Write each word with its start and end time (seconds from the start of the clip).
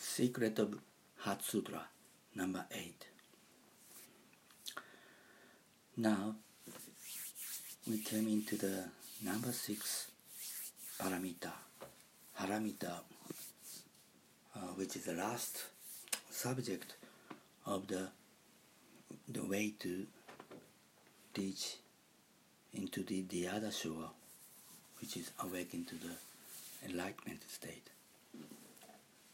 Secret 0.00 0.56
of 0.60 0.78
Heart 1.16 1.42
Sutra, 1.42 1.82
number 2.36 2.64
8. 2.70 3.06
Now, 5.96 6.36
we 7.90 7.98
came 7.98 8.28
into 8.28 8.56
the 8.56 8.84
number 9.24 9.50
6 9.50 10.06
paramita, 11.00 11.50
haramita, 12.40 12.92
uh, 14.54 14.58
which 14.76 14.94
is 14.94 15.06
the 15.06 15.14
last 15.14 15.64
subject 16.30 16.94
of 17.66 17.88
the, 17.88 18.08
the 19.28 19.44
way 19.44 19.74
to 19.80 20.06
reach 21.36 21.74
into 22.72 23.02
the, 23.02 23.22
the 23.28 23.48
other 23.48 23.72
shore, 23.72 24.10
which 25.00 25.16
is 25.16 25.32
awaken 25.42 25.84
to 25.84 25.96
the 25.96 26.88
enlightenment 26.88 27.42
state. 27.50 27.90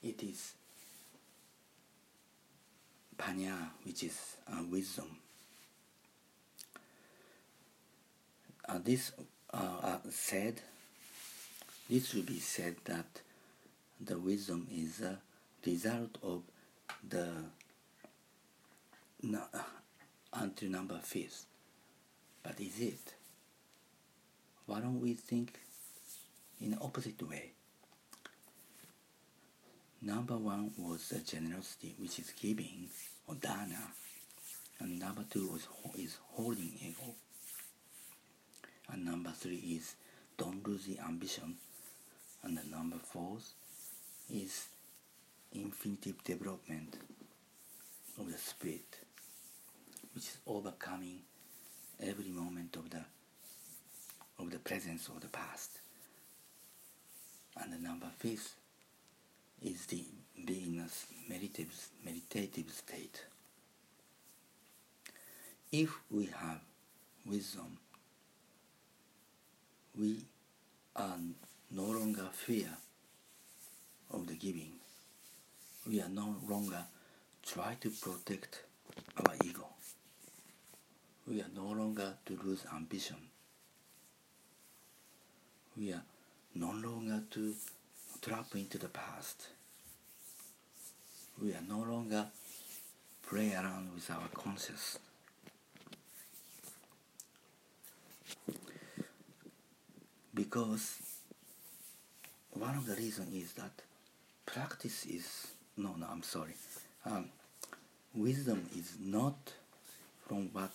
It 0.04 0.22
is 0.22 0.52
panya, 3.16 3.56
which 3.84 4.02
is 4.02 4.36
uh, 4.52 4.62
wisdom. 4.70 5.16
Uh, 8.68 8.78
this 8.84 9.12
uh, 9.52 9.56
uh, 9.82 9.98
said, 10.10 10.60
this 11.88 12.10
should 12.10 12.26
be 12.26 12.38
said 12.38 12.76
that 12.84 13.22
the 13.98 14.18
wisdom 14.18 14.66
is 14.70 15.00
a 15.00 15.18
result 15.64 16.18
of 16.22 16.42
the 17.08 17.28
until 20.34 20.68
number 20.68 20.98
fifth. 21.02 21.46
But 22.42 22.60
is 22.60 22.78
it? 22.78 23.14
Why 24.66 24.80
don't 24.80 25.00
we 25.00 25.14
think 25.14 25.58
in 26.60 26.76
opposite 26.78 27.26
way? 27.26 27.52
Number 30.04 30.36
one 30.36 30.70
was 30.76 31.08
the 31.08 31.20
generosity, 31.20 31.94
which 31.98 32.18
is 32.18 32.30
giving 32.38 32.88
or 33.26 33.36
dana, 33.36 33.88
and 34.78 34.98
number 34.98 35.24
two 35.30 35.48
was 35.48 35.66
is 35.96 36.18
holding 36.32 36.72
ego, 36.78 37.14
and 38.92 39.02
number 39.02 39.30
three 39.30 39.56
is 39.56 39.96
don't 40.36 40.66
lose 40.68 40.84
the 40.84 40.98
ambition, 40.98 41.54
and 42.42 42.58
the 42.58 42.64
number 42.64 42.98
four 42.98 43.38
is 44.30 44.66
infinitive 45.52 46.22
development 46.22 46.98
of 48.18 48.30
the 48.30 48.36
spirit, 48.36 48.98
which 50.12 50.24
is 50.24 50.36
overcoming 50.46 51.20
every 51.98 52.28
moment 52.28 52.76
of 52.76 52.90
the 52.90 53.02
of 54.38 54.50
the 54.50 54.58
presence 54.58 55.08
of 55.08 55.22
the 55.22 55.28
past. 55.28 55.80
And 57.56 57.72
the 57.72 57.78
number 57.78 58.10
fifth 58.18 58.56
is 59.62 59.86
the 59.86 60.04
beingness 60.44 61.06
meditative, 61.28 61.88
meditative 62.04 62.70
state. 62.70 63.24
If 65.72 65.90
we 66.10 66.26
have 66.26 66.60
wisdom, 67.26 67.78
we 69.98 70.24
are 70.96 71.18
no 71.70 71.84
longer 71.84 72.28
fear 72.32 72.68
of 74.12 74.26
the 74.26 74.34
giving. 74.34 74.72
We 75.86 76.00
are 76.00 76.08
no 76.08 76.36
longer 76.48 76.84
try 77.42 77.76
to 77.80 77.90
protect 77.90 78.62
our 79.18 79.34
ego. 79.44 79.66
We 81.26 81.40
are 81.40 81.50
no 81.54 81.64
longer 81.64 82.14
to 82.26 82.38
lose 82.44 82.64
ambition. 82.74 83.16
We 85.76 85.92
are 85.92 86.02
no 86.54 86.70
longer 86.70 87.22
to 87.32 87.54
trap 88.24 88.46
into 88.54 88.78
the 88.78 88.88
past. 88.88 89.48
We 91.42 91.50
are 91.52 91.64
no 91.68 91.80
longer 91.80 92.26
play 93.28 93.52
around 93.52 93.90
with 93.94 94.10
our 94.10 94.28
conscious. 94.32 94.98
Because 100.34 101.00
one 102.52 102.76
of 102.76 102.86
the 102.86 102.94
reasons 102.94 103.34
is 103.34 103.52
that 103.54 103.72
practice 104.46 105.04
is 105.04 105.48
no 105.76 105.94
no 105.98 106.06
I'm 106.10 106.22
sorry. 106.22 106.54
Um, 107.04 107.26
wisdom 108.14 108.66
is 108.74 108.94
not 109.04 109.52
from 110.26 110.48
what 110.52 110.72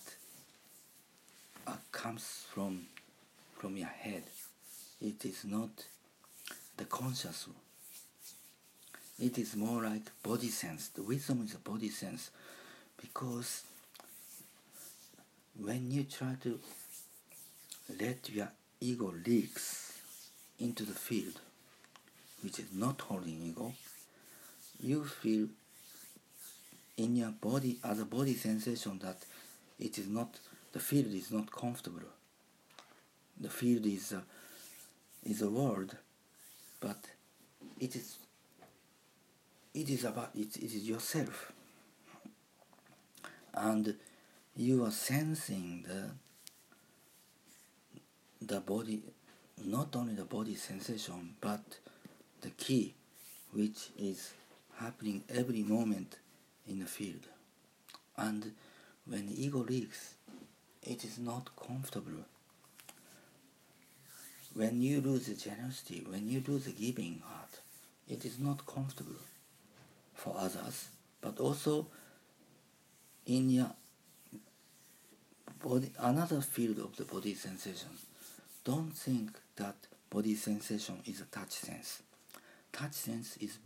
uh, 1.66 1.76
comes 1.90 2.44
from 2.54 2.86
from 3.58 3.76
your 3.76 3.88
head. 3.88 4.22
It 5.00 5.24
is 5.24 5.44
not 5.44 5.70
the 6.80 6.86
conscious. 6.86 7.46
It 9.22 9.36
is 9.38 9.54
more 9.54 9.82
like 9.82 10.10
body 10.22 10.48
sense. 10.48 10.88
The 10.88 11.02
wisdom 11.02 11.42
is 11.44 11.54
a 11.54 11.58
body 11.58 11.90
sense 11.90 12.30
because 12.98 13.64
when 15.62 15.90
you 15.90 16.04
try 16.04 16.36
to 16.42 16.58
let 18.00 18.30
your 18.30 18.48
ego 18.80 19.12
leaks 19.26 19.92
into 20.58 20.84
the 20.84 20.94
field, 20.94 21.38
which 22.42 22.58
is 22.58 22.72
not 22.72 23.02
holding 23.02 23.42
ego, 23.42 23.74
you 24.80 25.04
feel 25.04 25.48
in 26.96 27.14
your 27.14 27.32
body 27.42 27.78
as 27.84 28.00
a 28.00 28.06
body 28.06 28.32
sensation 28.32 28.98
that 29.04 29.18
it 29.78 29.98
is 29.98 30.08
not 30.08 30.38
the 30.72 30.80
field 30.80 31.12
is 31.12 31.30
not 31.30 31.52
comfortable. 31.52 32.08
The 33.38 33.50
field 33.50 33.84
is 33.84 34.12
a, 34.12 34.22
is 35.24 35.42
a 35.42 35.50
world, 35.50 35.96
but 36.80 36.96
it 37.78 37.94
is 37.94 38.16
it 39.72 39.88
is 39.88 40.04
about 40.04 40.30
it, 40.34 40.56
it 40.56 40.74
is 40.74 40.88
yourself, 40.88 41.52
and 43.54 43.94
you 44.56 44.84
are 44.84 44.90
sensing 44.90 45.84
the 45.86 46.10
the 48.42 48.60
body, 48.60 49.02
not 49.64 49.94
only 49.94 50.14
the 50.14 50.24
body 50.24 50.54
sensation, 50.54 51.34
but 51.40 51.60
the 52.40 52.50
key, 52.50 52.94
which 53.52 53.90
is 53.98 54.32
happening 54.78 55.22
every 55.28 55.62
moment 55.62 56.16
in 56.66 56.78
the 56.80 56.86
field. 56.86 57.26
And 58.16 58.52
when 59.06 59.26
the 59.26 59.44
ego 59.44 59.58
leaks, 59.58 60.14
it 60.82 61.04
is 61.04 61.18
not 61.18 61.50
comfortable. 61.56 62.24
When 64.54 64.82
you 64.82 65.00
lose 65.00 65.26
the 65.26 65.34
generosity, 65.34 66.04
when 66.08 66.28
you 66.28 66.42
lose 66.46 66.64
the 66.64 66.72
giving 66.72 67.22
heart, 67.24 67.60
it 68.08 68.24
is 68.24 68.38
not 68.38 68.66
comfortable 68.66 69.20
for 70.14 70.34
others, 70.36 70.88
but 71.20 71.38
also 71.38 71.86
in 73.26 73.50
your 73.50 73.70
body, 75.62 75.92
another 75.98 76.40
field 76.40 76.78
of 76.78 76.96
the 76.96 77.04
body 77.04 77.34
sensation. 77.34 77.90
Don't 78.64 78.92
think 78.92 79.38
that 79.56 79.76
body 80.10 80.34
sensation 80.34 81.00
is 81.06 81.20
a 81.20 81.24
touch 81.24 81.52
sense. 81.52 82.02
Touch 82.72 82.92
sense 82.92 83.36
is 83.38 83.58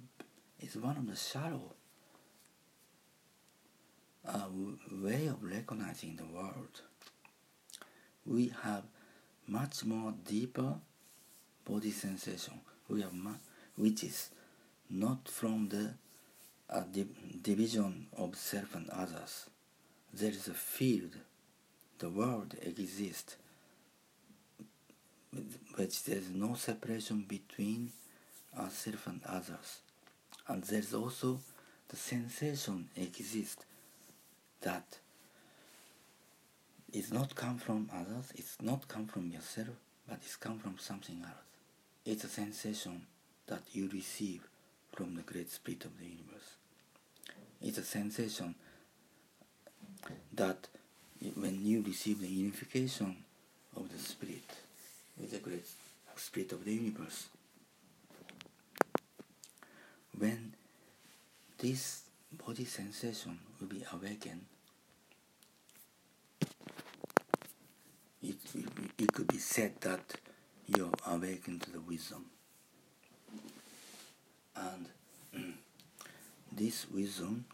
is 0.60 0.76
one 0.76 0.96
of 0.96 1.06
the 1.06 1.16
shallow 1.16 1.72
uh, 4.26 4.46
way 4.90 5.26
of 5.26 5.42
recognizing 5.42 6.16
the 6.16 6.24
world. 6.24 6.80
We 8.24 8.52
have 8.62 8.84
much 9.46 9.84
more 9.84 10.14
deeper 10.26 10.74
body 11.64 11.90
sensation. 11.90 12.60
We 12.88 13.02
have 13.02 13.12
which 13.76 14.04
is 14.04 14.30
not 14.90 15.28
from 15.28 15.68
the 15.68 15.94
uh, 16.70 16.82
di 16.92 17.06
division 17.42 18.06
of 18.16 18.36
self 18.36 18.74
and 18.74 18.88
others. 18.90 19.46
There 20.12 20.30
is 20.30 20.48
a 20.48 20.54
field. 20.54 21.16
The 21.98 22.08
world 22.08 22.54
exists, 22.62 23.36
which 25.76 26.04
there 26.04 26.18
is 26.18 26.30
no 26.30 26.54
separation 26.54 27.24
between 27.26 27.92
ourself 28.58 29.06
and 29.06 29.20
others. 29.26 29.80
And 30.48 30.62
there 30.64 30.80
is 30.80 30.92
also 30.94 31.40
the 31.88 31.96
sensation 31.96 32.88
exists 32.96 33.64
that 34.60 34.98
it's 36.94 37.10
not 37.10 37.34
come 37.34 37.58
from 37.58 37.90
others, 37.92 38.32
it's 38.36 38.56
not 38.62 38.86
come 38.86 39.06
from 39.06 39.28
yourself, 39.28 39.76
but 40.08 40.18
it's 40.22 40.36
come 40.36 40.60
from 40.60 40.78
something 40.78 41.22
else. 41.22 41.34
It's 42.06 42.22
a 42.22 42.28
sensation 42.28 43.02
that 43.48 43.62
you 43.72 43.90
receive 43.92 44.46
from 44.92 45.16
the 45.16 45.22
great 45.22 45.50
spirit 45.50 45.84
of 45.84 45.98
the 45.98 46.04
universe. 46.04 46.54
It's 47.60 47.78
a 47.78 47.82
sensation 47.82 48.54
that 50.32 50.68
when 51.34 51.64
you 51.64 51.82
receive 51.82 52.20
the 52.20 52.28
unification 52.28 53.16
of 53.76 53.92
the 53.92 53.98
spirit 53.98 54.44
with 55.18 55.32
the 55.32 55.38
great 55.38 55.66
spirit 56.14 56.52
of 56.52 56.64
the 56.64 56.72
universe, 56.72 57.26
when 60.16 60.52
this 61.58 62.02
body 62.46 62.64
sensation 62.64 63.38
will 63.60 63.66
be 63.66 63.82
awakened, 63.92 64.44
it, 68.22 68.36
it, 68.98 69.12
could 69.12 69.28
be 69.28 69.38
said 69.38 69.80
that 69.80 70.14
you're 70.66 70.90
awakened 71.06 71.62
to 71.62 71.70
the 71.70 71.80
wisdom. 71.80 72.26
And 74.56 74.86
mm, 75.36 75.52
this 76.52 76.86
wisdom 76.90 77.44